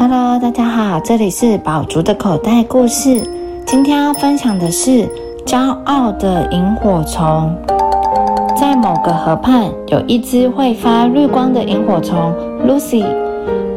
[0.00, 3.20] Hello，大家好，这里是宝竹的口袋故事。
[3.66, 5.08] 今天要分享的是
[5.44, 7.52] 骄傲的萤火虫。
[8.56, 12.32] 在某个河畔，有一只会发绿光的萤火虫
[12.64, 13.04] Lucy。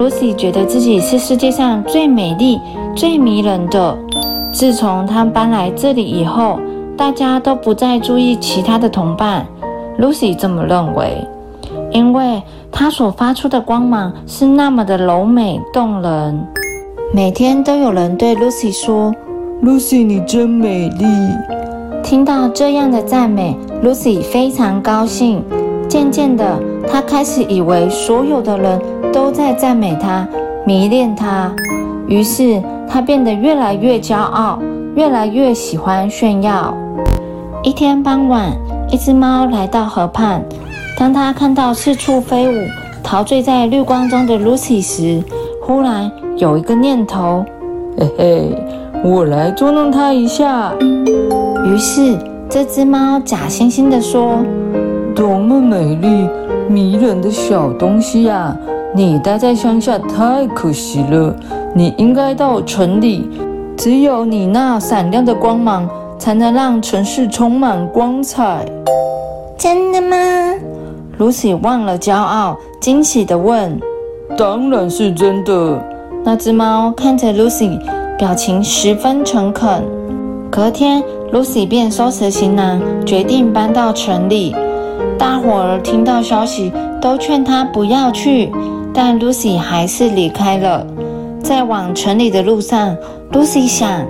[0.00, 2.58] Lucy 觉得自己是世界上最美丽、
[2.96, 3.96] 最迷人的。
[4.52, 6.58] 自从她搬来这里以后，
[6.96, 9.46] 大家都不再注意其他的同伴。
[10.00, 11.24] Lucy 这么认为，
[11.92, 16.46] 因为她所发出的光芒是那么的柔美动人。
[17.12, 19.14] 每天都有人对 Lucy 说
[19.62, 21.06] ：“Lucy，你真美丽。”
[22.04, 25.44] 听到这样的赞美，Lucy 非常高兴。
[25.88, 26.58] 渐渐的，
[26.90, 28.80] 她开始以为所有的人
[29.12, 30.26] 都在赞美她、
[30.66, 31.50] 迷恋她。
[32.06, 34.58] 于是，她变得越来越骄傲，
[34.94, 36.74] 越来越喜欢炫耀。
[37.62, 38.52] 一天傍晚。
[38.90, 40.42] 一只猫来到河畔，
[40.98, 42.66] 当它看到四处飞舞、
[43.04, 45.22] 陶醉在绿光中的 Lucy 时，
[45.62, 47.44] 忽然有一个念头
[47.96, 48.64] ：“嘿嘿，
[49.04, 50.72] 我来捉弄它一下。”
[51.64, 52.18] 于是，
[52.50, 54.40] 这只猫假惺惺地说
[55.14, 56.28] ：“多么美丽、
[56.68, 58.56] 迷人的小东西呀！
[58.92, 61.32] 你待在乡下太可惜了，
[61.76, 63.30] 你应该到城里，
[63.76, 65.88] 只有你那闪亮的光芒。”
[66.18, 68.66] 才能让城市充满光彩。
[69.56, 70.16] 真的吗
[71.18, 73.78] ？Lucy 忘了骄傲，惊喜地问
[74.38, 75.84] ：“当然是真的。”
[76.24, 77.78] 那只猫看着 Lucy，
[78.18, 79.84] 表情十分诚恳。
[80.50, 81.02] 隔天
[81.32, 84.54] ，Lucy 便收拾行囊，决定搬到城里。
[85.18, 88.50] 大伙儿听到消息，都劝她不要去，
[88.94, 90.86] 但 Lucy 还是离开了。
[91.42, 92.96] 在往城里的路上
[93.32, 94.06] ，Lucy 想。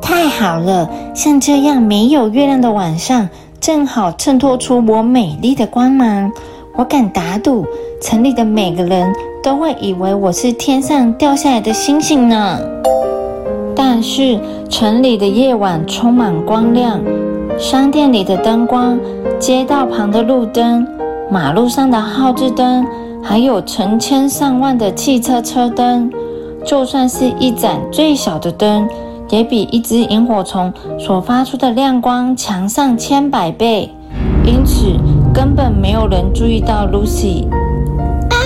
[0.00, 3.28] 太好了，像这样没有月亮的晚上，
[3.62, 6.32] 正好衬托出我美丽的光芒。
[6.74, 7.64] 我敢打赌，
[8.00, 12.58] 城里的每个人都会以为我是天上掉下来的星星呢。
[13.76, 14.36] 但是，
[14.68, 17.00] 城里的夜晚充满光亮，
[17.56, 18.98] 商店里的灯光，
[19.38, 20.84] 街道旁的路灯，
[21.30, 22.84] 马路上的号志灯，
[23.22, 26.10] 还有成千上万的汽车车灯，
[26.66, 28.88] 就算是一盏最小的灯。
[29.32, 33.90] 也比一只萤火虫所发出的亮光强上千百倍，
[34.44, 34.92] 因此
[35.32, 37.48] 根本没有人注意到 Lucy。
[38.28, 38.36] 啊！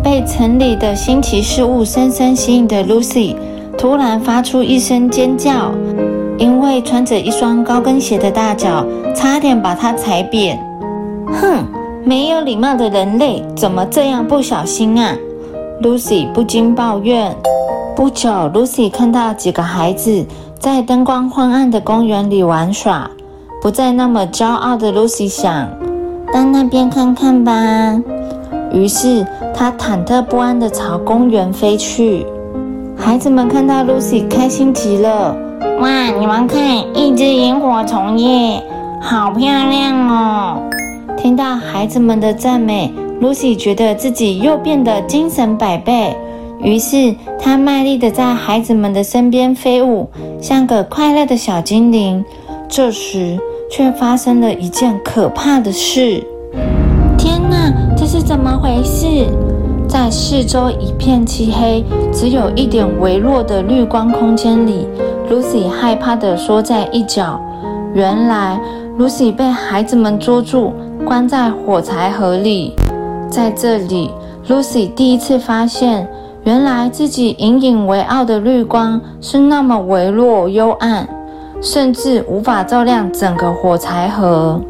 [0.00, 3.34] 被城里的新奇事物深深吸引的 Lucy，
[3.76, 5.72] 突然发出一声尖叫，
[6.38, 10.56] 因为穿着一双高跟鞋的大脚差点把她踩扁。
[11.26, 11.66] 哼，
[12.04, 15.16] 没有礼貌的人类，怎么这样不小心啊
[15.82, 17.34] ？Lucy 不禁抱怨。
[17.96, 20.26] 不久，Lucy 看到几个孩子
[20.58, 23.08] 在灯光昏暗的公园里玩耍。
[23.62, 25.68] 不再那么骄傲的 Lucy 想
[26.32, 27.52] 到那边看看吧。
[28.72, 32.26] 于是，她忐忑不安地朝公园飞去。
[32.96, 35.36] 孩子们看到 Lucy，开心极了。
[35.80, 36.60] 哇，你们看，
[36.96, 38.60] 一只萤火虫耶，
[39.00, 40.62] 好漂亮哦！
[41.16, 46.16] 听到孩子们的赞美，Lucy 觉得自己又变得精神百倍。
[46.64, 50.08] 于是，他卖力地在孩子们的身边飞舞，
[50.40, 52.24] 像个快乐的小精灵。
[52.70, 53.38] 这时，
[53.70, 56.24] 却发生了一件可怕的事。
[57.18, 59.26] 天哪，这是怎么回事？
[59.86, 64.88] 在四周一片漆黑、只有一点微弱的绿光空间里
[65.30, 67.38] ，Lucy 害怕地缩在一角。
[67.92, 68.58] 原来
[68.98, 70.72] ，Lucy 被孩子们捉住，
[71.04, 72.72] 关在火柴盒里。
[73.28, 74.10] 在这里
[74.48, 76.08] ，Lucy 第一次发现。
[76.44, 81.08] 原来自己引以为傲的绿光是那么微弱幽暗，
[81.62, 84.60] 甚至无法照亮整个火柴盒。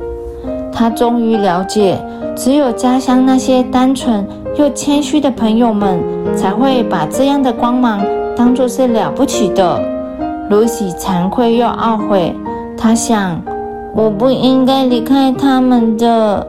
[0.73, 1.99] 他终于了解，
[2.37, 4.25] 只有家乡那些单纯
[4.57, 5.99] 又谦虚的朋友们，
[6.37, 8.01] 才会把这样的光芒
[8.37, 9.83] 当作是了不起的。
[10.51, 12.33] 露西惭愧又懊悔，
[12.77, 13.43] 他想：
[13.97, 16.47] 我不应该离开他们的。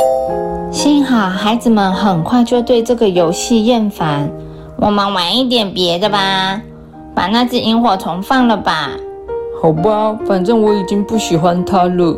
[0.69, 4.29] 幸好孩子们很快就对这个游戏厌烦。
[4.77, 6.61] 我们玩一点别的吧，
[7.13, 8.89] 把那只萤火虫放了吧。
[9.61, 12.15] 好吧，反正我已经不喜欢它了。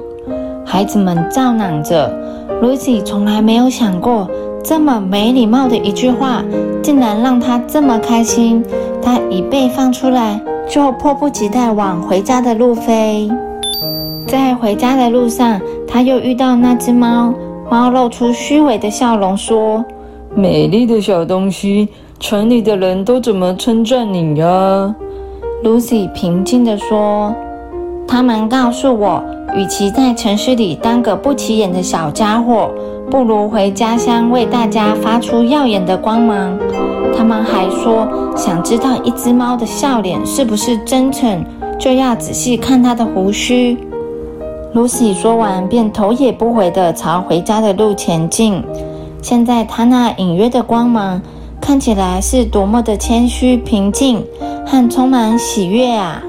[0.66, 2.12] 孩子们照嚷着。
[2.62, 4.28] Lucy 从来没有想过，
[4.64, 6.44] 这么没礼貌的一句话，
[6.82, 8.66] 竟然让她这么开心。
[9.02, 13.30] 她一被放出来，就迫不及待往回家的路飞。
[14.26, 17.34] 在回家的路上，他又遇到那只猫。
[17.70, 19.86] 猫露出虚伪的笑容，说
[20.36, 21.88] ：“美丽的小东西。”
[22.20, 24.96] 城里的人都怎么称赞你呀
[25.64, 27.34] ？Lucy 平静地说
[28.08, 29.24] ：“他们告诉我，
[29.56, 32.72] 与其在城市里当个不起眼的小家伙，
[33.12, 36.58] 不如回家乡为大家发出耀眼的光芒。
[37.16, 41.46] 他们还说，想知道一只猫的笑脸是不是真诚，
[41.78, 43.78] 就要仔细看它的胡须。
[44.74, 48.64] Lucy 说完，便头也不回地朝回家的路前进。
[49.22, 51.22] 现在，他那隐约的光芒
[51.68, 54.26] 看起来是多么的谦虚、平静
[54.66, 56.24] 和充满喜悦啊！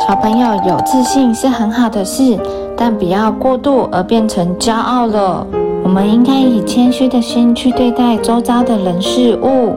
[0.00, 2.36] 小朋友有自信是很好的事，
[2.76, 5.46] 但不要过度而变成骄傲了。
[5.84, 9.76] 我们应该以谦虚的心去对待周遭的人事物。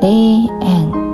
[0.00, 1.05] The end.